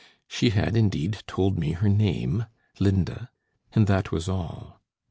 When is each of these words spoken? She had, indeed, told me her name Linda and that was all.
She 0.27 0.49
had, 0.49 0.75
indeed, 0.75 1.21
told 1.27 1.59
me 1.59 1.73
her 1.73 1.87
name 1.87 2.47
Linda 2.79 3.29
and 3.73 3.85
that 3.85 4.11
was 4.11 4.27
all. 4.27 4.81